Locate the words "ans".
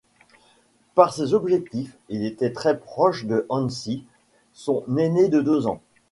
5.67-5.79